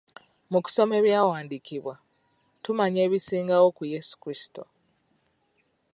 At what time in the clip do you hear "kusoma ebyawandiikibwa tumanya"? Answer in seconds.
0.65-2.99